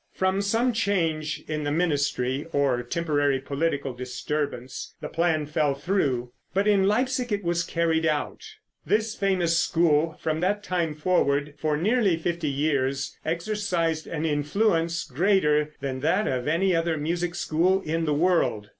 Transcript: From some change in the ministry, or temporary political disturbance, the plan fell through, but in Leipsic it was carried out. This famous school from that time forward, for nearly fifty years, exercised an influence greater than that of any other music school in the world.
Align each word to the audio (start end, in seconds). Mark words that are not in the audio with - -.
From 0.15 0.41
some 0.41 0.73
change 0.73 1.43
in 1.47 1.63
the 1.63 1.71
ministry, 1.71 2.47
or 2.53 2.81
temporary 2.81 3.37
political 3.39 3.93
disturbance, 3.93 4.95
the 4.99 5.07
plan 5.09 5.45
fell 5.45 5.75
through, 5.75 6.31
but 6.55 6.67
in 6.67 6.87
Leipsic 6.87 7.31
it 7.31 7.43
was 7.43 7.63
carried 7.63 8.03
out. 8.07 8.43
This 8.83 9.13
famous 9.13 9.59
school 9.59 10.17
from 10.19 10.39
that 10.39 10.63
time 10.63 10.95
forward, 10.95 11.53
for 11.59 11.77
nearly 11.77 12.17
fifty 12.17 12.49
years, 12.49 13.15
exercised 13.23 14.07
an 14.07 14.25
influence 14.25 15.03
greater 15.03 15.75
than 15.81 15.99
that 15.99 16.25
of 16.27 16.47
any 16.47 16.75
other 16.75 16.97
music 16.97 17.35
school 17.35 17.81
in 17.83 18.05
the 18.05 18.15
world. 18.15 18.69